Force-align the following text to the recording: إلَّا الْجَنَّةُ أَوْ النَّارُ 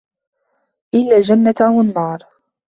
إلَّا 0.93 1.17
الْجَنَّةُ 1.17 1.55
أَوْ 1.61 1.81
النَّارُ 1.81 2.19